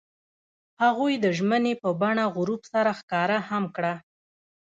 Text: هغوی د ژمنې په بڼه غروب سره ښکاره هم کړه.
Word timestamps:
هغوی 0.83 1.13
د 1.23 1.25
ژمنې 1.37 1.73
په 1.81 1.89
بڼه 2.01 2.25
غروب 2.35 2.61
سره 2.73 2.89
ښکاره 2.99 3.39
هم 3.49 3.63
کړه. 3.75 3.93